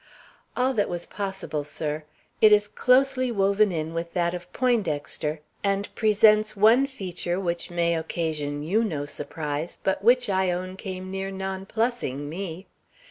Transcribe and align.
"All 0.57 0.73
that 0.73 0.89
was 0.89 1.05
possible, 1.05 1.63
sir. 1.63 2.05
It 2.41 2.51
is 2.51 2.67
closely 2.67 3.31
woven 3.31 3.71
in 3.71 3.93
with 3.93 4.13
that 4.13 4.33
of 4.33 4.51
Poindexter, 4.51 5.41
and 5.63 5.93
presents 5.93 6.57
one 6.57 6.87
feature 6.87 7.39
which 7.39 7.69
may 7.69 7.93
occasion 7.95 8.63
you 8.63 8.83
no 8.83 9.05
surprise, 9.05 9.77
but 9.83 10.03
which, 10.03 10.27
I 10.27 10.49
own, 10.49 10.75
came 10.75 11.11
near 11.11 11.29
nonplussing 11.29 12.27
me. 12.27 12.65